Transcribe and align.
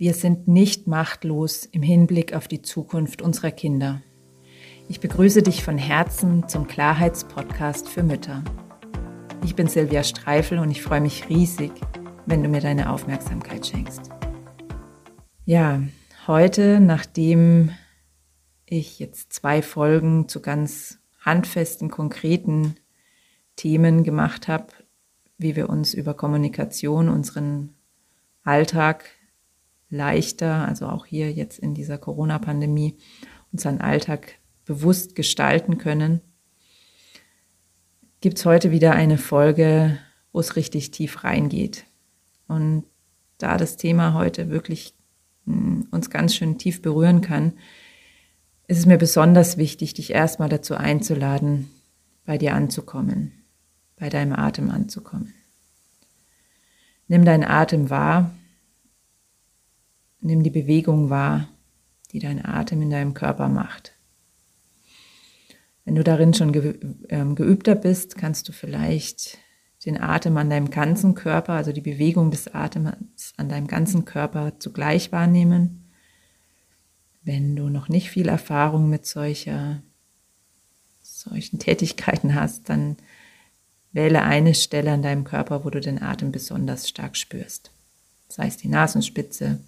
Wir 0.00 0.14
sind 0.14 0.48
nicht 0.48 0.86
machtlos 0.86 1.66
im 1.66 1.82
Hinblick 1.82 2.32
auf 2.32 2.48
die 2.48 2.62
Zukunft 2.62 3.20
unserer 3.20 3.50
Kinder. 3.50 4.00
Ich 4.88 4.98
begrüße 4.98 5.42
dich 5.42 5.62
von 5.62 5.76
Herzen 5.76 6.48
zum 6.48 6.66
Klarheitspodcast 6.66 7.86
für 7.86 8.02
Mütter. 8.02 8.42
Ich 9.44 9.54
bin 9.54 9.66
Silvia 9.66 10.02
Streifel 10.02 10.58
und 10.58 10.70
ich 10.70 10.80
freue 10.80 11.02
mich 11.02 11.28
riesig, 11.28 11.72
wenn 12.24 12.42
du 12.42 12.48
mir 12.48 12.62
deine 12.62 12.90
Aufmerksamkeit 12.90 13.66
schenkst. 13.66 14.08
Ja, 15.44 15.82
heute, 16.26 16.80
nachdem 16.80 17.70
ich 18.64 19.00
jetzt 19.00 19.34
zwei 19.34 19.60
Folgen 19.60 20.28
zu 20.28 20.40
ganz 20.40 20.98
handfesten, 21.18 21.90
konkreten 21.90 22.76
Themen 23.54 24.02
gemacht 24.02 24.48
habe, 24.48 24.68
wie 25.36 25.56
wir 25.56 25.68
uns 25.68 25.92
über 25.92 26.14
Kommunikation, 26.14 27.10
unseren 27.10 27.74
Alltag 28.44 29.04
leichter, 29.90 30.66
also 30.66 30.86
auch 30.86 31.04
hier 31.04 31.32
jetzt 31.32 31.58
in 31.58 31.74
dieser 31.74 31.98
Corona-Pandemie, 31.98 32.96
unseren 33.52 33.80
Alltag 33.80 34.38
bewusst 34.64 35.16
gestalten 35.16 35.78
können, 35.78 36.20
gibt 38.20 38.38
es 38.38 38.46
heute 38.46 38.70
wieder 38.70 38.92
eine 38.92 39.18
Folge, 39.18 39.98
wo 40.32 40.40
es 40.40 40.56
richtig 40.56 40.92
tief 40.92 41.24
reingeht. 41.24 41.84
Und 42.46 42.84
da 43.38 43.56
das 43.56 43.76
Thema 43.76 44.14
heute 44.14 44.50
wirklich 44.50 44.94
hm, 45.46 45.88
uns 45.90 46.10
ganz 46.10 46.34
schön 46.34 46.58
tief 46.58 46.82
berühren 46.82 47.20
kann, 47.20 47.54
ist 48.68 48.78
es 48.78 48.86
mir 48.86 48.98
besonders 48.98 49.56
wichtig, 49.56 49.94
dich 49.94 50.12
erstmal 50.12 50.48
dazu 50.48 50.76
einzuladen, 50.76 51.68
bei 52.24 52.38
dir 52.38 52.54
anzukommen, 52.54 53.32
bei 53.96 54.08
deinem 54.08 54.34
Atem 54.34 54.70
anzukommen. 54.70 55.34
Nimm 57.08 57.24
deinen 57.24 57.42
Atem 57.42 57.90
wahr 57.90 58.32
Nimm 60.20 60.42
die 60.42 60.50
Bewegung 60.50 61.10
wahr, 61.10 61.48
die 62.12 62.18
dein 62.18 62.44
Atem 62.44 62.82
in 62.82 62.90
deinem 62.90 63.14
Körper 63.14 63.48
macht. 63.48 63.92
Wenn 65.84 65.94
du 65.94 66.04
darin 66.04 66.34
schon 66.34 66.52
ähm, 67.08 67.34
geübter 67.34 67.74
bist, 67.74 68.16
kannst 68.16 68.48
du 68.48 68.52
vielleicht 68.52 69.38
den 69.86 70.00
Atem 70.00 70.36
an 70.36 70.50
deinem 70.50 70.70
ganzen 70.70 71.14
Körper, 71.14 71.54
also 71.54 71.72
die 71.72 71.80
Bewegung 71.80 72.30
des 72.30 72.54
Atems 72.54 73.32
an 73.36 73.48
deinem 73.48 73.66
ganzen 73.66 74.04
Körper 74.04 74.58
zugleich 74.58 75.10
wahrnehmen. 75.10 75.90
Wenn 77.22 77.56
du 77.56 77.70
noch 77.70 77.88
nicht 77.88 78.10
viel 78.10 78.28
Erfahrung 78.28 78.90
mit 78.90 79.06
solcher, 79.06 79.82
solchen 81.02 81.58
Tätigkeiten 81.58 82.34
hast, 82.34 82.68
dann 82.68 82.96
wähle 83.92 84.22
eine 84.22 84.54
Stelle 84.54 84.92
an 84.92 85.02
deinem 85.02 85.24
Körper, 85.24 85.64
wo 85.64 85.70
du 85.70 85.80
den 85.80 86.00
Atem 86.00 86.30
besonders 86.30 86.88
stark 86.88 87.16
spürst. 87.16 87.72
Sei 88.28 88.46
es 88.46 88.56
die 88.58 88.68
Nasenspitze, 88.68 89.60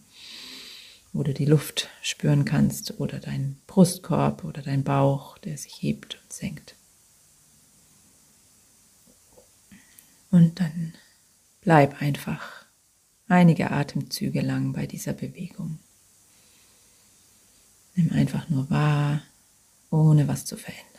wo 1.13 1.23
du 1.23 1.35
die 1.35 1.45
Luft 1.45 1.89
spüren 2.01 2.45
kannst 2.45 2.99
oder 2.99 3.19
dein 3.19 3.61
Brustkorb 3.67 4.45
oder 4.45 4.63
dein 4.63 4.83
Bauch, 4.83 5.39
der 5.39 5.59
sich 5.59 5.83
hebt 5.83 6.19
und 6.23 6.33
senkt. 6.33 6.75
Und 10.31 10.59
dann 10.61 10.95
bleib 11.61 12.01
einfach 12.01 12.65
einige 13.29 13.71
Atemzüge 13.71 14.41
lang 14.41 14.73
bei 14.73 14.87
dieser 14.87 15.13
Bewegung. 15.13 15.79
Nimm 17.95 18.11
einfach 18.13 18.49
nur 18.49 18.71
wahr, 18.71 19.23
ohne 19.91 20.27
was 20.29 20.47
zu 20.47 20.57
verändern. 20.57 20.92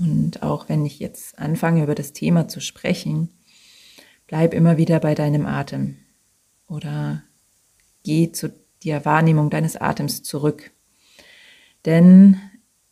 Und 0.00 0.42
auch 0.42 0.68
wenn 0.68 0.86
ich 0.86 0.98
jetzt 0.98 1.38
anfange, 1.38 1.82
über 1.82 1.94
das 1.94 2.12
Thema 2.14 2.48
zu 2.48 2.60
sprechen, 2.60 3.28
bleib 4.26 4.54
immer 4.54 4.78
wieder 4.78 4.98
bei 4.98 5.14
deinem 5.14 5.44
Atem 5.44 5.98
oder 6.66 7.22
geh 8.02 8.32
zu 8.32 8.52
der 8.84 9.04
Wahrnehmung 9.04 9.50
deines 9.50 9.76
Atems 9.76 10.22
zurück. 10.22 10.70
Denn 11.84 12.40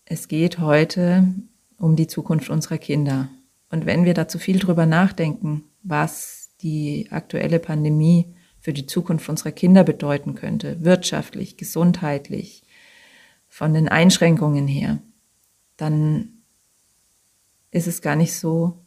es 0.04 0.28
geht 0.28 0.58
heute 0.58 1.32
um 1.78 1.96
die 1.96 2.08
Zukunft 2.08 2.50
unserer 2.50 2.78
Kinder. 2.78 3.30
Und 3.70 3.86
wenn 3.86 4.04
wir 4.04 4.12
da 4.12 4.28
zu 4.28 4.38
viel 4.38 4.58
drüber 4.58 4.84
nachdenken, 4.84 5.64
was 5.82 6.50
die 6.60 7.08
aktuelle 7.10 7.58
Pandemie 7.58 8.34
für 8.60 8.74
die 8.74 8.86
Zukunft 8.86 9.28
unserer 9.30 9.52
Kinder 9.52 9.82
bedeuten 9.82 10.34
könnte, 10.34 10.84
wirtschaftlich, 10.84 11.56
gesundheitlich, 11.56 12.64
von 13.48 13.72
den 13.72 13.88
Einschränkungen 13.88 14.68
her, 14.68 14.98
dann 15.78 16.37
ist 17.70 17.86
es 17.86 18.02
gar 18.02 18.16
nicht 18.16 18.34
so 18.34 18.84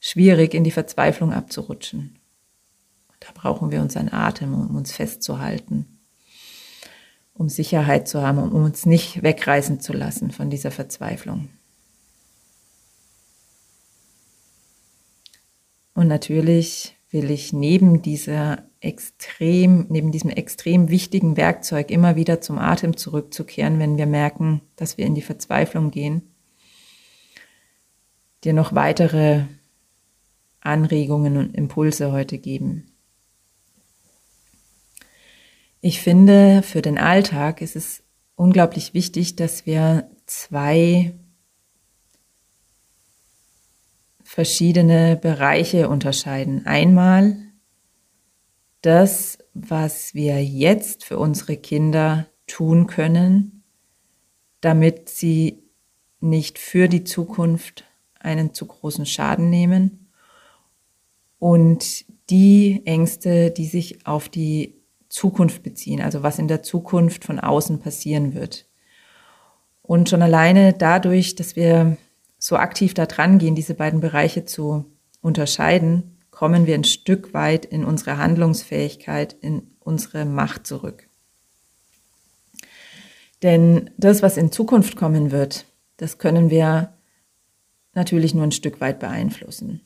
schwierig, 0.00 0.54
in 0.54 0.64
die 0.64 0.70
Verzweiflung 0.70 1.32
abzurutschen. 1.32 2.18
Da 3.20 3.28
brauchen 3.34 3.70
wir 3.70 3.80
unseren 3.80 4.12
Atem, 4.12 4.54
um 4.54 4.76
uns 4.76 4.92
festzuhalten, 4.92 5.98
um 7.34 7.48
Sicherheit 7.48 8.08
zu 8.08 8.22
haben, 8.22 8.38
um 8.38 8.62
uns 8.62 8.86
nicht 8.86 9.22
wegreißen 9.22 9.80
zu 9.80 9.92
lassen 9.92 10.30
von 10.30 10.50
dieser 10.50 10.70
Verzweiflung. 10.70 11.48
Und 15.94 16.06
natürlich 16.06 16.96
will 17.10 17.30
ich 17.30 17.52
neben 17.52 18.02
dieser 18.02 18.68
extrem, 18.80 19.86
neben 19.88 20.12
diesem 20.12 20.30
extrem 20.30 20.90
wichtigen 20.90 21.36
Werkzeug 21.36 21.90
immer 21.90 22.14
wieder 22.14 22.40
zum 22.40 22.58
Atem 22.58 22.96
zurückzukehren, 22.96 23.80
wenn 23.80 23.96
wir 23.96 24.06
merken, 24.06 24.60
dass 24.76 24.96
wir 24.96 25.06
in 25.06 25.16
die 25.16 25.22
Verzweiflung 25.22 25.90
gehen, 25.90 26.22
dir 28.44 28.52
noch 28.52 28.74
weitere 28.74 29.44
Anregungen 30.60 31.36
und 31.36 31.54
Impulse 31.54 32.12
heute 32.12 32.38
geben. 32.38 32.92
Ich 35.80 36.00
finde, 36.00 36.62
für 36.62 36.82
den 36.82 36.98
Alltag 36.98 37.60
ist 37.60 37.76
es 37.76 38.02
unglaublich 38.34 38.94
wichtig, 38.94 39.36
dass 39.36 39.64
wir 39.64 40.10
zwei 40.26 41.14
verschiedene 44.22 45.16
Bereiche 45.16 45.88
unterscheiden. 45.88 46.66
Einmal 46.66 47.36
das, 48.82 49.38
was 49.54 50.14
wir 50.14 50.44
jetzt 50.44 51.04
für 51.04 51.18
unsere 51.18 51.56
Kinder 51.56 52.26
tun 52.46 52.86
können, 52.86 53.64
damit 54.60 55.08
sie 55.08 55.62
nicht 56.20 56.58
für 56.58 56.88
die 56.88 57.04
Zukunft 57.04 57.87
einen 58.28 58.52
zu 58.52 58.66
großen 58.66 59.06
Schaden 59.06 59.48
nehmen 59.48 60.08
und 61.38 62.04
die 62.30 62.82
Ängste, 62.84 63.50
die 63.50 63.66
sich 63.66 64.06
auf 64.06 64.28
die 64.28 64.74
Zukunft 65.08 65.62
beziehen, 65.62 66.02
also 66.02 66.22
was 66.22 66.38
in 66.38 66.46
der 66.46 66.62
Zukunft 66.62 67.24
von 67.24 67.40
außen 67.40 67.80
passieren 67.80 68.34
wird. 68.34 68.66
Und 69.82 70.10
schon 70.10 70.20
alleine 70.20 70.74
dadurch, 70.74 71.34
dass 71.34 71.56
wir 71.56 71.96
so 72.38 72.56
aktiv 72.56 72.92
da 72.92 73.06
dran 73.06 73.38
gehen, 73.38 73.54
diese 73.54 73.74
beiden 73.74 74.00
Bereiche 74.00 74.44
zu 74.44 74.84
unterscheiden, 75.22 76.18
kommen 76.30 76.66
wir 76.66 76.74
ein 76.74 76.84
Stück 76.84 77.32
weit 77.32 77.64
in 77.64 77.84
unsere 77.84 78.18
Handlungsfähigkeit, 78.18 79.32
in 79.40 79.62
unsere 79.80 80.26
Macht 80.26 80.66
zurück. 80.66 81.08
Denn 83.42 83.90
das, 83.96 84.22
was 84.22 84.36
in 84.36 84.52
Zukunft 84.52 84.96
kommen 84.96 85.30
wird, 85.30 85.64
das 85.96 86.18
können 86.18 86.50
wir 86.50 86.97
natürlich 87.98 88.32
nur 88.32 88.44
ein 88.44 88.52
Stück 88.52 88.80
weit 88.80 89.00
beeinflussen. 89.00 89.82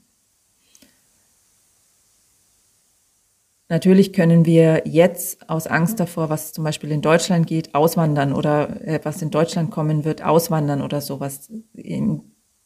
Natürlich 3.69 4.13
können 4.13 4.45
wir 4.45 4.83
jetzt 4.85 5.49
aus 5.49 5.67
Angst 5.67 5.99
davor, 5.99 6.29
was 6.29 6.53
zum 6.53 6.63
Beispiel 6.63 6.93
in 6.93 7.01
Deutschland 7.01 7.47
geht, 7.47 7.75
auswandern 7.75 8.35
oder 8.35 8.87
äh, 8.87 9.01
was 9.03 9.23
in 9.23 9.31
Deutschland 9.31 9.71
kommen 9.71 10.05
wird, 10.05 10.23
auswandern 10.23 10.83
oder 10.83 11.01
sowas. 11.01 11.51
In 11.73 12.21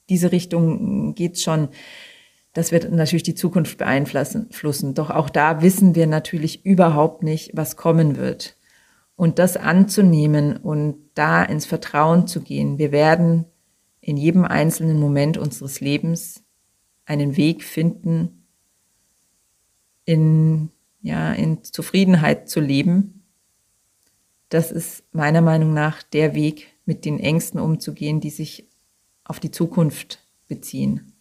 diese 0.08 0.32
Richtung 0.32 1.14
geht 1.14 1.38
schon. 1.38 1.68
Das 2.54 2.72
wird 2.72 2.90
natürlich 2.90 3.22
die 3.22 3.36
Zukunft 3.36 3.78
beeinflussen. 3.78 4.94
Doch 4.94 5.10
auch 5.10 5.30
da 5.30 5.62
wissen 5.62 5.94
wir 5.94 6.08
natürlich 6.08 6.64
überhaupt 6.64 7.22
nicht, 7.22 7.52
was 7.54 7.76
kommen 7.76 8.16
wird. 8.16 8.56
Und 9.14 9.38
das 9.38 9.56
anzunehmen 9.56 10.56
und 10.56 10.96
da 11.14 11.44
ins 11.44 11.66
Vertrauen 11.66 12.26
zu 12.26 12.40
gehen. 12.40 12.78
Wir 12.78 12.90
werden 12.90 13.44
in 14.06 14.16
jedem 14.16 14.44
einzelnen 14.44 15.00
Moment 15.00 15.36
unseres 15.36 15.80
Lebens 15.80 16.44
einen 17.06 17.36
Weg 17.36 17.64
finden, 17.64 18.46
in, 20.04 20.70
ja, 21.02 21.32
in 21.32 21.64
Zufriedenheit 21.64 22.48
zu 22.48 22.60
leben. 22.60 23.24
Das 24.48 24.70
ist 24.70 25.02
meiner 25.12 25.40
Meinung 25.40 25.74
nach 25.74 26.04
der 26.04 26.36
Weg, 26.36 26.68
mit 26.84 27.04
den 27.04 27.18
Ängsten 27.18 27.58
umzugehen, 27.58 28.20
die 28.20 28.30
sich 28.30 28.68
auf 29.24 29.40
die 29.40 29.50
Zukunft 29.50 30.24
beziehen. 30.46 31.12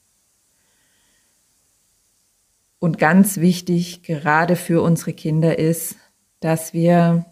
Und 2.77 2.99
ganz 2.99 3.37
wichtig, 3.37 4.03
gerade 4.03 4.55
für 4.55 4.83
unsere 4.83 5.13
Kinder, 5.13 5.57
ist, 5.57 5.95
dass 6.39 6.71
wir 6.75 7.25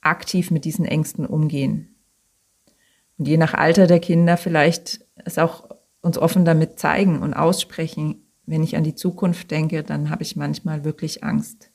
aktiv 0.00 0.50
mit 0.50 0.64
diesen 0.64 0.84
Ängsten 0.84 1.24
umgehen. 1.26 1.91
Und 3.22 3.28
je 3.28 3.36
nach 3.36 3.54
Alter 3.54 3.86
der 3.86 4.00
Kinder 4.00 4.36
vielleicht 4.36 5.06
es 5.14 5.38
auch 5.38 5.68
uns 6.00 6.18
offen 6.18 6.44
damit 6.44 6.80
zeigen 6.80 7.22
und 7.22 7.34
aussprechen. 7.34 8.26
Wenn 8.46 8.64
ich 8.64 8.76
an 8.76 8.82
die 8.82 8.96
Zukunft 8.96 9.52
denke, 9.52 9.84
dann 9.84 10.10
habe 10.10 10.24
ich 10.24 10.34
manchmal 10.34 10.84
wirklich 10.84 11.22
Angst. 11.22 11.70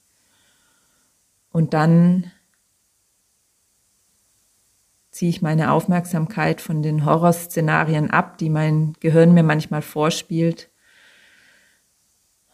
Und 1.50 1.74
dann 1.74 2.34
ziehe 5.10 5.30
ich 5.30 5.42
meine 5.42 5.72
Aufmerksamkeit 5.72 6.60
von 6.60 6.84
den 6.84 7.06
Horrorszenarien 7.06 8.12
ab, 8.12 8.38
die 8.40 8.50
mein 8.50 8.92
Gehirn 9.00 9.34
mir 9.34 9.44
manchmal 9.44 9.82
vorspielt 9.82 10.70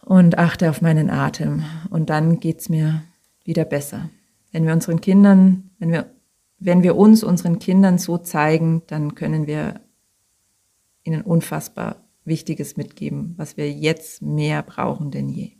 und 0.02 0.38
achte 0.38 0.70
auf 0.70 0.82
meinen 0.82 1.10
Atem. 1.10 1.64
Und 1.90 2.10
dann 2.10 2.38
geht 2.38 2.60
es 2.60 2.68
mir 2.68 3.02
wieder 3.42 3.64
besser. 3.64 4.08
Wenn 4.52 4.64
wir 4.64 4.72
unseren 4.72 5.00
Kindern, 5.00 5.70
wenn 5.80 5.90
wir, 5.90 6.13
wenn 6.64 6.82
wir 6.82 6.96
uns 6.96 7.22
unseren 7.22 7.58
Kindern 7.58 7.98
so 7.98 8.16
zeigen, 8.16 8.82
dann 8.86 9.14
können 9.14 9.46
wir 9.46 9.82
ihnen 11.02 11.20
unfassbar 11.20 12.08
Wichtiges 12.24 12.78
mitgeben, 12.78 13.34
was 13.36 13.58
wir 13.58 13.70
jetzt 13.70 14.22
mehr 14.22 14.62
brauchen 14.62 15.10
denn 15.10 15.28
je. 15.28 15.52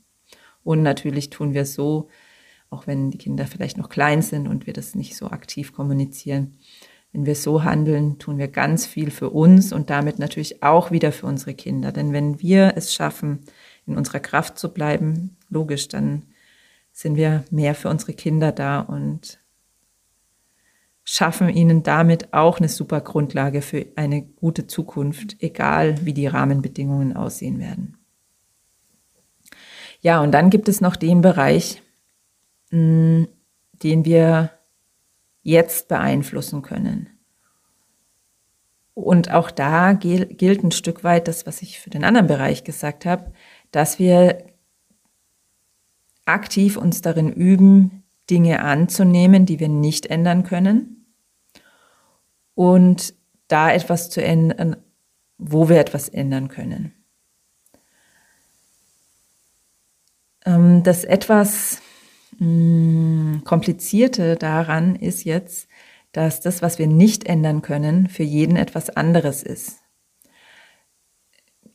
Und 0.62 0.83
natürlich 0.83 1.29
tun 1.29 1.53
wir 1.53 1.67
so, 1.67 2.09
auch 2.71 2.87
wenn 2.87 3.11
die 3.11 3.19
Kinder 3.19 3.47
vielleicht 3.47 3.77
noch 3.77 3.91
klein 3.91 4.23
sind 4.23 4.49
und 4.49 4.67
wir 4.67 4.73
das 4.73 4.95
nicht 4.95 5.15
so 5.15 5.27
aktiv 5.27 5.75
kommunizieren, 5.75 6.56
wenn 7.12 7.27
wir 7.27 7.35
so 7.35 7.62
handeln, 7.65 8.19
tun 8.19 8.39
wir 8.39 8.49
ganz 8.49 8.87
viel 8.87 9.11
für 9.11 9.29
uns 9.29 9.75
und 9.75 9.91
damit 9.91 10.19
natürlich 10.19 10.62
auch 10.62 10.91
wieder 10.91 11.12
für 11.12 11.27
unsere 11.27 11.53
Kinder. 11.53 11.93
Denn 11.93 12.15
wenn 12.15 12.41
wir 12.41 12.73
es 12.77 12.95
schaffen, 12.95 13.41
in 13.87 13.99
unserer 13.99 14.21
Kraft 14.21 14.59
zu 14.59 14.73
bleiben, 14.73 15.37
logisch, 15.51 15.87
dann 15.89 16.25
sind 16.93 17.17
wir 17.17 17.45
mehr 17.51 17.75
für 17.75 17.91
unsere 17.91 18.15
Kinder 18.15 18.53
da 18.53 18.81
und 18.81 19.44
schaffen 21.05 21.51
ihnen 21.51 21.83
damit 21.83 22.33
auch 22.33 22.59
eine 22.59 22.69
super 22.69 23.01
Grundlage 23.01 23.61
für 23.61 23.87
eine 23.97 24.23
gute 24.23 24.67
Zukunft, 24.67 25.37
egal 25.41 26.05
wie 26.05 26.15
die 26.15 26.27
Rahmenbedingungen 26.27 27.15
aussehen 27.15 27.59
werden. 27.59 27.99
Ja, 30.01 30.21
und 30.21 30.33
dann 30.33 30.51
gibt 30.51 30.69
es 30.69 30.81
noch 30.81 30.97
den 30.97 31.21
Bereich, 31.21 31.83
mm, 32.71 33.25
den 33.83 34.05
wir 34.05 34.51
jetzt 35.43 35.89
beeinflussen 35.89 36.62
können. 36.62 37.11
Und 38.95 39.31
auch 39.31 39.51
da 39.51 39.93
gilt 39.93 40.62
ein 40.62 40.71
Stück 40.71 41.05
weit 41.05 41.27
das, 41.27 41.47
was 41.47 41.62
ich 41.62 41.81
für 41.81 41.91
den 41.91 42.05
anderen 42.05 42.29
Bereich 42.29 42.65
gesagt 42.65 43.05
habe, 43.05 43.33
dass 43.73 43.99
wir 43.99 44.45
aktiv 46.25 46.77
uns 46.77 47.03
darin 47.03 47.33
üben, 47.33 48.04
Dinge 48.31 48.61
anzunehmen, 48.61 49.47
die 49.47 49.61
wir 49.61 49.69
nicht 49.69 50.06
ändern 50.06 50.44
können 50.44 51.06
und 52.55 53.15
da 53.49 53.73
etwas 53.73 54.11
zu 54.11 54.23
ändern, 54.23 54.76
wo 55.38 55.69
wir 55.69 55.79
etwas 55.79 56.09
ändern 56.09 56.49
können. 56.49 56.94
Ähm, 60.47 60.82
das 60.82 61.05
etwas 61.05 61.82
Mm, 62.38 63.43
Komplizierte 63.44 64.37
daran 64.37 64.97
ist 64.97 65.25
jetzt, 65.25 65.69
dass 66.12 66.41
das, 66.41 66.62
was 66.62 66.79
wir 66.79 66.87
nicht 66.87 67.27
ändern 67.27 67.62
können, 67.62 68.09
für 68.09 68.23
jeden 68.23 68.56
etwas 68.56 68.91
anderes 68.91 69.43
ist. 69.43 69.81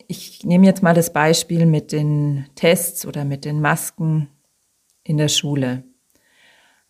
Ich 0.08 0.44
nehme 0.44 0.66
jetzt 0.66 0.82
mal 0.82 0.94
das 0.94 1.14
Beispiel 1.14 1.66
mit 1.66 1.92
den 1.92 2.48
Tests 2.56 3.06
oder 3.06 3.26
mit 3.26 3.46
den 3.46 3.62
Masken 3.62 4.30
in 5.04 5.18
der 5.18 5.28
Schule. 5.28 5.84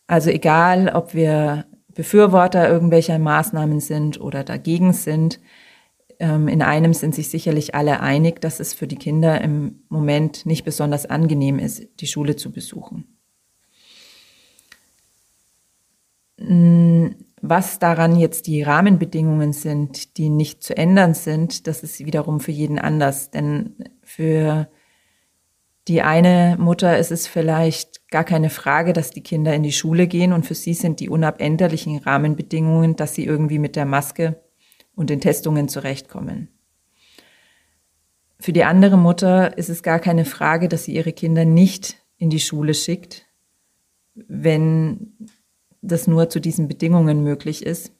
Also 0.09 0.31
egal, 0.31 0.89
ob 0.89 1.13
wir 1.13 1.65
Befürworter 1.93 2.67
irgendwelcher 2.67 3.19
Maßnahmen 3.19 3.79
sind 3.79 4.19
oder 4.19 4.43
dagegen 4.43 4.91
sind, 4.91 5.39
ähm, 6.17 6.47
in 6.47 6.63
einem 6.63 6.95
sind 6.95 7.13
sich 7.13 7.29
sicherlich 7.29 7.75
alle 7.75 7.99
einig, 7.99 8.41
dass 8.41 8.59
es 8.59 8.73
für 8.73 8.87
die 8.87 8.95
Kinder 8.95 9.39
im 9.39 9.83
Moment 9.87 10.47
nicht 10.47 10.65
besonders 10.65 11.05
angenehm 11.05 11.59
ist, 11.59 11.87
die 11.99 12.07
Schule 12.07 12.35
zu 12.35 12.51
besuchen. 12.51 13.19
Was 17.41 17.77
daran 17.77 18.15
jetzt 18.15 18.47
die 18.47 18.63
Rahmenbedingungen 18.63 19.53
sind, 19.53 20.17
die 20.17 20.29
nicht 20.29 20.63
zu 20.63 20.75
ändern 20.75 21.13
sind, 21.13 21.67
das 21.67 21.83
ist 21.83 22.03
wiederum 22.03 22.39
für 22.39 22.51
jeden 22.51 22.79
anders. 22.79 23.29
Denn 23.29 23.75
für 24.01 24.69
die 25.89 26.03
eine 26.03 26.55
Mutter 26.59 26.99
ist 26.99 27.11
es 27.11 27.25
vielleicht 27.25 28.07
gar 28.09 28.23
keine 28.23 28.51
Frage, 28.51 28.93
dass 28.93 29.09
die 29.09 29.23
Kinder 29.23 29.55
in 29.55 29.63
die 29.63 29.71
Schule 29.71 30.05
gehen 30.05 30.33
und 30.33 30.45
für 30.45 30.53
sie 30.53 30.75
sind 30.75 30.99
die 30.99 31.09
unabänderlichen 31.09 31.97
Rahmenbedingungen, 31.97 32.95
dass 32.95 33.15
sie 33.15 33.25
irgendwie 33.25 33.57
mit 33.57 33.75
der 33.75 33.85
Maske 33.85 34.39
und 34.95 35.09
den 35.09 35.19
Testungen 35.19 35.67
zurechtkommen. 35.67 36.49
Für 38.39 38.53
die 38.53 38.65
andere 38.65 38.97
Mutter 38.97 39.57
ist 39.57 39.69
es 39.69 39.81
gar 39.81 39.99
keine 39.99 40.25
Frage, 40.25 40.69
dass 40.69 40.83
sie 40.83 40.93
ihre 40.93 41.11
Kinder 41.11 41.43
nicht 41.43 41.97
in 42.17 42.29
die 42.29 42.39
Schule 42.39 42.75
schickt, 42.75 43.25
wenn 44.13 45.17
das 45.81 46.05
nur 46.05 46.29
zu 46.29 46.39
diesen 46.39 46.67
Bedingungen 46.67 47.23
möglich 47.23 47.65
ist. 47.65 47.91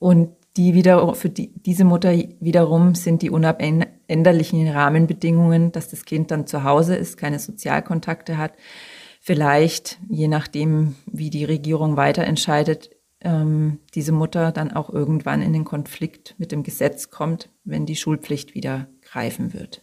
Und 0.00 0.34
die 0.56 0.74
wieder, 0.74 1.14
für 1.14 1.30
die, 1.30 1.52
diese 1.54 1.84
Mutter 1.84 2.12
wiederum 2.40 2.94
sind 2.94 3.22
die 3.22 3.30
unabänderlichen 3.30 4.68
Rahmenbedingungen, 4.68 5.72
dass 5.72 5.88
das 5.88 6.04
Kind 6.04 6.30
dann 6.30 6.46
zu 6.46 6.64
Hause 6.64 6.94
ist, 6.94 7.16
keine 7.16 7.38
Sozialkontakte 7.38 8.36
hat, 8.36 8.52
vielleicht, 9.20 9.98
je 10.10 10.28
nachdem, 10.28 10.96
wie 11.06 11.30
die 11.30 11.44
Regierung 11.44 11.96
weiter 11.96 12.24
entscheidet, 12.24 12.90
ähm, 13.20 13.78
diese 13.94 14.12
Mutter 14.12 14.52
dann 14.52 14.72
auch 14.72 14.90
irgendwann 14.90 15.42
in 15.42 15.52
den 15.52 15.64
Konflikt 15.64 16.34
mit 16.38 16.52
dem 16.52 16.62
Gesetz 16.62 17.10
kommt, 17.10 17.48
wenn 17.64 17.86
die 17.86 17.96
Schulpflicht 17.96 18.54
wieder 18.54 18.88
greifen 19.00 19.54
wird. 19.54 19.82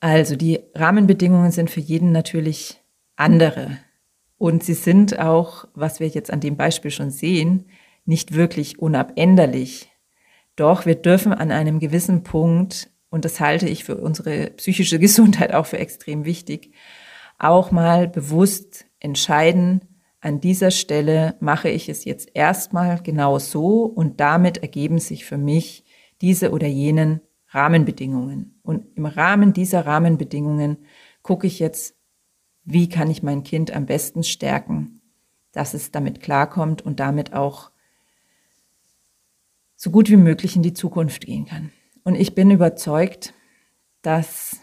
Also 0.00 0.34
die 0.34 0.60
Rahmenbedingungen 0.74 1.50
sind 1.50 1.70
für 1.70 1.80
jeden 1.80 2.10
natürlich 2.10 2.80
andere. 3.16 3.76
Und 4.38 4.64
sie 4.64 4.74
sind 4.74 5.18
auch, 5.18 5.68
was 5.74 6.00
wir 6.00 6.08
jetzt 6.08 6.32
an 6.32 6.40
dem 6.40 6.56
Beispiel 6.56 6.90
schon 6.90 7.10
sehen, 7.10 7.66
nicht 8.04 8.34
wirklich 8.34 8.78
unabänderlich. 8.78 9.90
Doch 10.56 10.86
wir 10.86 10.96
dürfen 10.96 11.32
an 11.32 11.50
einem 11.50 11.78
gewissen 11.78 12.22
Punkt, 12.22 12.90
und 13.08 13.24
das 13.24 13.40
halte 13.40 13.68
ich 13.68 13.84
für 13.84 13.96
unsere 13.96 14.50
psychische 14.50 14.98
Gesundheit 15.00 15.54
auch 15.54 15.66
für 15.66 15.78
extrem 15.78 16.24
wichtig, 16.24 16.72
auch 17.38 17.70
mal 17.70 18.08
bewusst 18.08 18.86
entscheiden, 18.98 19.80
an 20.20 20.40
dieser 20.40 20.70
Stelle 20.70 21.36
mache 21.40 21.70
ich 21.70 21.88
es 21.88 22.04
jetzt 22.04 22.30
erstmal 22.34 23.02
genau 23.02 23.38
so 23.38 23.84
und 23.84 24.20
damit 24.20 24.58
ergeben 24.58 24.98
sich 24.98 25.24
für 25.24 25.38
mich 25.38 25.84
diese 26.20 26.50
oder 26.52 26.66
jenen 26.66 27.22
Rahmenbedingungen. 27.48 28.60
Und 28.62 28.84
im 28.96 29.06
Rahmen 29.06 29.54
dieser 29.54 29.86
Rahmenbedingungen 29.86 30.84
gucke 31.22 31.46
ich 31.46 31.58
jetzt, 31.58 31.96
wie 32.64 32.90
kann 32.90 33.10
ich 33.10 33.22
mein 33.22 33.42
Kind 33.42 33.74
am 33.74 33.86
besten 33.86 34.22
stärken, 34.22 35.00
dass 35.52 35.72
es 35.72 35.90
damit 35.90 36.20
klarkommt 36.20 36.82
und 36.82 37.00
damit 37.00 37.32
auch 37.32 37.70
so 39.80 39.90
gut 39.90 40.10
wie 40.10 40.18
möglich 40.18 40.56
in 40.56 40.62
die 40.62 40.74
Zukunft 40.74 41.24
gehen 41.24 41.46
kann. 41.46 41.72
Und 42.04 42.14
ich 42.14 42.34
bin 42.34 42.50
überzeugt, 42.50 43.32
dass 44.02 44.60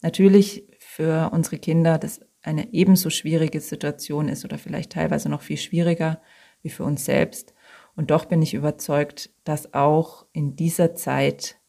natürlich 0.00 0.64
für 0.80 1.30
unsere 1.32 1.60
Kinder 1.60 1.98
das 1.98 2.20
eine 2.42 2.74
ebenso 2.74 3.10
schwierige 3.10 3.60
Situation 3.60 4.28
ist 4.28 4.44
oder 4.44 4.58
vielleicht 4.58 4.90
teilweise 4.90 5.28
noch 5.28 5.42
viel 5.42 5.56
schwieriger 5.56 6.20
wie 6.62 6.70
für 6.70 6.82
uns 6.82 7.04
selbst. 7.04 7.54
Und 7.94 8.10
doch 8.10 8.24
bin 8.24 8.42
ich 8.42 8.54
überzeugt, 8.54 9.30
dass 9.44 9.72
auch 9.72 10.26
in 10.32 10.56
dieser 10.56 10.96
Zeit 10.96 11.60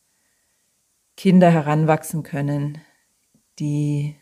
Kinder 1.15 1.51
heranwachsen 1.51 2.23
können, 2.23 2.81
die 3.59 4.15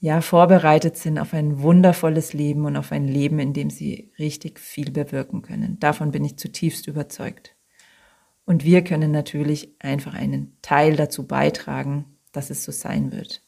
ja, 0.00 0.20
vorbereitet 0.20 0.96
sind 0.96 1.18
auf 1.18 1.34
ein 1.34 1.60
wundervolles 1.60 2.32
Leben 2.32 2.64
und 2.66 2.76
auf 2.76 2.92
ein 2.92 3.08
Leben, 3.08 3.40
in 3.40 3.52
dem 3.52 3.68
sie 3.68 4.12
richtig 4.18 4.60
viel 4.60 4.92
bewirken 4.92 5.42
können. 5.42 5.78
Davon 5.80 6.12
bin 6.12 6.24
ich 6.24 6.36
zutiefst 6.36 6.86
überzeugt. 6.86 7.56
Und 8.44 8.64
wir 8.64 8.82
können 8.82 9.10
natürlich 9.10 9.74
einfach 9.80 10.14
einen 10.14 10.56
Teil 10.62 10.96
dazu 10.96 11.26
beitragen, 11.26 12.04
dass 12.32 12.48
es 12.48 12.64
so 12.64 12.72
sein 12.72 13.12
wird. 13.12 13.42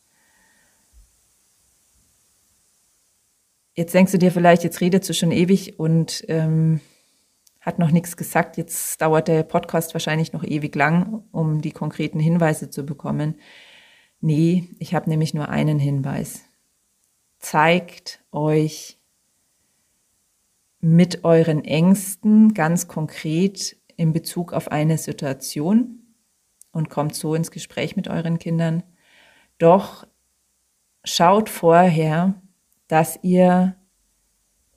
Jetzt 3.75 3.95
denkst 3.95 4.13
du 4.13 4.19
dir 4.19 4.33
vielleicht, 4.33 4.65
jetzt 4.65 4.81
redet 4.81 5.05
sie 5.05 5.15
schon 5.15 5.31
ewig 5.31 5.79
und 5.79 6.25
ähm, 6.29 6.81
hat 7.61 7.79
noch 7.79 7.93
nichts 7.93 8.17
gesagt. 8.17 8.57
Jetzt 8.57 9.01
dauert 9.01 9.29
der 9.29 9.45
Podcast 9.45 9.95
wahrscheinlich 9.95 10.33
noch 10.33 10.43
ewig 10.43 10.75
lang, 10.75 11.23
um 11.31 11.63
die 11.63 11.71
konkreten 11.71 12.19
Hinweise 12.19 12.69
zu 12.69 12.85
bekommen. 12.85 13.37
Nee, 14.21 14.69
ich 14.79 14.95
habe 14.95 15.09
nämlich 15.09 15.33
nur 15.35 15.49
einen 15.49 15.79
Hinweis. 15.79 16.45
Zeigt 17.39 18.23
euch 18.33 18.99
mit 20.81 21.25
euren 21.25 21.65
Ängsten 21.65 22.55
ganz 22.55 22.87
konkret 22.89 23.77
in 23.97 24.13
Bezug 24.13 24.53
auf 24.53 24.71
eine 24.71 24.99
Situation 24.99 26.15
und 26.73 26.91
kommt 26.91 27.15
so 27.15 27.35
ins 27.35 27.51
Gespräch 27.51 27.97
mit 27.97 28.09
euren 28.09 28.39
Kindern. 28.39 28.83
Doch 29.59 30.07
schaut 31.05 31.49
vorher, 31.49 32.41
dass 32.89 33.19
ihr 33.23 33.77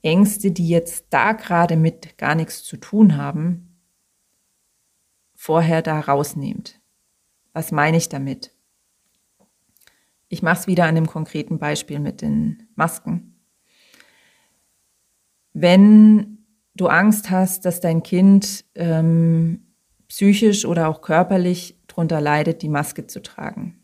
Ängste, 0.02 0.52
die 0.52 0.68
jetzt 0.68 1.08
da 1.10 1.32
gerade 1.32 1.78
mit 1.78 2.18
gar 2.18 2.36
nichts 2.36 2.64
zu 2.64 2.78
tun 2.78 3.18
haben, 3.18 3.80
vorher 5.36 5.82
da 5.82 6.00
rausnehmt. 6.00 6.82
Was 7.54 7.72
meine 7.72 7.98
ich 7.98 8.10
damit? 8.10 8.52
Ich 10.34 10.42
mache 10.42 10.62
es 10.62 10.68
wieder 10.68 10.86
an 10.86 10.96
dem 10.96 11.06
konkreten 11.06 11.60
Beispiel 11.60 12.00
mit 12.00 12.24
den 12.24 12.68
Masken. 12.74 13.36
Wenn 15.54 16.40
du 16.74 16.88
Angst 16.88 17.30
hast, 17.30 17.66
dass 17.66 17.82
dein 17.82 18.02
Kind 18.02 18.66
ähm, 18.74 19.68
psychisch 20.08 20.66
oder 20.66 20.88
auch 20.88 21.02
körperlich 21.02 21.78
darunter 21.86 22.20
leidet, 22.20 22.64
die 22.64 22.70
Maske 22.70 23.06
zu 23.06 23.22
tragen, 23.22 23.84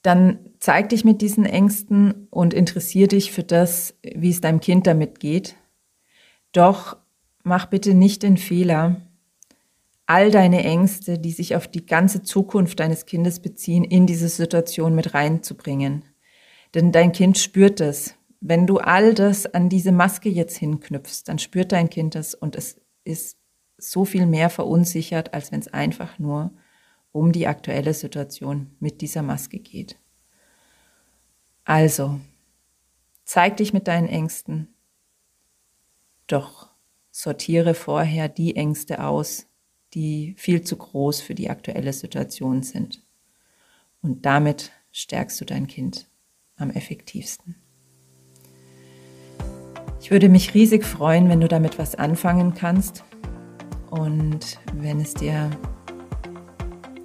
dann 0.00 0.38
zeig 0.58 0.88
dich 0.88 1.04
mit 1.04 1.20
diesen 1.20 1.44
Ängsten 1.44 2.28
und 2.30 2.54
interessier 2.54 3.08
dich 3.08 3.30
für 3.30 3.42
das, 3.42 3.94
wie 4.02 4.30
es 4.30 4.40
deinem 4.40 4.60
Kind 4.60 4.86
damit 4.86 5.20
geht. 5.20 5.54
Doch 6.52 6.96
mach 7.42 7.66
bitte 7.66 7.92
nicht 7.92 8.22
den 8.22 8.38
Fehler, 8.38 9.02
all 10.08 10.30
deine 10.30 10.64
Ängste, 10.64 11.18
die 11.18 11.32
sich 11.32 11.54
auf 11.54 11.68
die 11.68 11.84
ganze 11.84 12.22
Zukunft 12.22 12.80
deines 12.80 13.04
Kindes 13.04 13.40
beziehen, 13.40 13.84
in 13.84 14.06
diese 14.06 14.30
Situation 14.30 14.94
mit 14.94 15.12
reinzubringen. 15.12 16.02
Denn 16.74 16.92
dein 16.92 17.12
Kind 17.12 17.36
spürt 17.36 17.82
es. 17.82 18.14
Wenn 18.40 18.66
du 18.66 18.78
all 18.78 19.12
das 19.12 19.44
an 19.46 19.68
diese 19.68 19.92
Maske 19.92 20.30
jetzt 20.30 20.56
hinknüpfst, 20.56 21.24
dann 21.26 21.38
spürt 21.38 21.72
dein 21.72 21.90
Kind 21.90 22.14
das 22.14 22.34
und 22.34 22.56
es 22.56 22.80
ist 23.04 23.36
so 23.76 24.06
viel 24.06 24.24
mehr 24.24 24.48
verunsichert, 24.48 25.34
als 25.34 25.52
wenn 25.52 25.60
es 25.60 25.68
einfach 25.68 26.18
nur 26.18 26.52
um 27.12 27.32
die 27.32 27.46
aktuelle 27.46 27.92
Situation 27.92 28.74
mit 28.80 29.02
dieser 29.02 29.22
Maske 29.22 29.58
geht. 29.58 29.98
Also, 31.64 32.18
zeig 33.24 33.58
dich 33.58 33.74
mit 33.74 33.86
deinen 33.88 34.08
Ängsten, 34.08 34.74
doch 36.28 36.70
sortiere 37.10 37.74
vorher 37.74 38.30
die 38.30 38.56
Ängste 38.56 39.04
aus, 39.04 39.47
die 39.94 40.34
viel 40.36 40.62
zu 40.62 40.76
groß 40.76 41.20
für 41.20 41.34
die 41.34 41.50
aktuelle 41.50 41.92
Situation 41.92 42.62
sind. 42.62 43.02
Und 44.02 44.26
damit 44.26 44.72
stärkst 44.92 45.40
du 45.40 45.44
dein 45.44 45.66
Kind 45.66 46.06
am 46.56 46.70
effektivsten. 46.70 47.56
Ich 50.00 50.10
würde 50.10 50.28
mich 50.28 50.54
riesig 50.54 50.84
freuen, 50.84 51.28
wenn 51.28 51.40
du 51.40 51.48
damit 51.48 51.78
was 51.78 51.94
anfangen 51.94 52.54
kannst 52.54 53.04
und 53.90 54.58
wenn 54.74 55.00
es 55.00 55.14
dir 55.14 55.50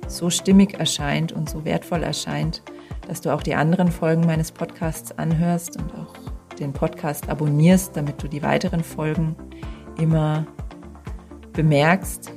so 0.08 0.30
stimmig 0.30 0.76
erscheint 0.76 1.32
und 1.32 1.50
so 1.50 1.66
wertvoll 1.66 2.04
erscheint, 2.04 2.62
dass 3.08 3.22
du 3.22 3.34
auch 3.34 3.42
die 3.42 3.56
anderen 3.56 3.92
Folgen 3.92 4.26
meines 4.26 4.52
Podcasts 4.52 5.12
anhörst 5.18 5.78
und 5.78 5.94
auch 5.96 6.14
den 6.60 6.72
Podcast 6.72 7.30
abonnierst, 7.30 7.98
damit 7.98 8.22
du 8.22 8.28
die 8.28 8.44
weiteren 8.44 8.84
Folgen 8.84 9.36
immer 9.98 10.46
bemerkst. 11.52 12.32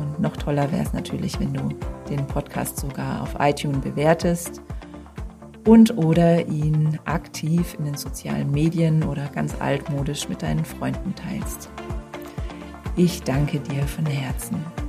Und 0.00 0.20
noch 0.20 0.36
toller 0.36 0.70
wäre 0.72 0.82
es 0.82 0.92
natürlich, 0.92 1.38
wenn 1.40 1.52
du 1.52 1.68
den 2.08 2.26
Podcast 2.26 2.78
sogar 2.78 3.22
auf 3.22 3.36
iTunes 3.38 3.80
bewertest 3.80 4.60
und 5.66 5.96
oder 5.96 6.46
ihn 6.46 6.98
aktiv 7.04 7.74
in 7.78 7.86
den 7.86 7.96
sozialen 7.96 8.50
Medien 8.50 9.02
oder 9.02 9.26
ganz 9.34 9.54
altmodisch 9.60 10.28
mit 10.28 10.42
deinen 10.42 10.64
Freunden 10.64 11.14
teilst. 11.14 11.68
Ich 12.96 13.22
danke 13.22 13.58
dir 13.58 13.82
von 13.82 14.06
Herzen. 14.06 14.85